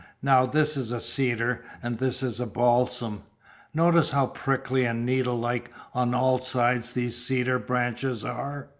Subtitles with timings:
[0.23, 3.21] "Now, this is a cedar, and this is a balsam.
[3.71, 8.69] Notice how prickly and needlelike on all sides these cedar branches are.